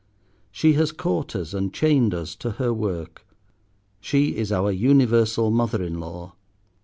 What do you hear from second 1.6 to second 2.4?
chained us